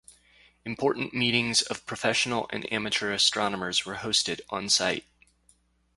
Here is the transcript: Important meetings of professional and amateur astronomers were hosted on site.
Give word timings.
Important 0.65 1.13
meetings 1.13 1.61
of 1.61 1.85
professional 1.85 2.49
and 2.51 2.65
amateur 2.73 3.13
astronomers 3.13 3.85
were 3.85 3.97
hosted 3.97 4.41
on 4.49 4.67
site. 4.67 5.05